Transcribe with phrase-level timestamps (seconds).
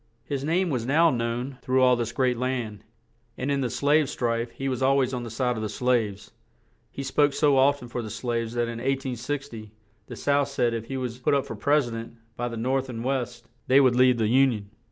[0.25, 2.83] His name was now known through all this great land;
[3.37, 6.31] and in the slave strife he was al ways on the side of the slaves.
[6.89, 9.69] He spoke so oft en for the slaves that in 1860,
[10.07, 12.89] the South said if he was put up for pres i dent, by the North
[12.89, 14.71] and West, they would leave the Union.